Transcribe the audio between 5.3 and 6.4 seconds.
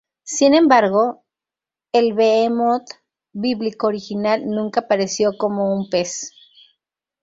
como un pez.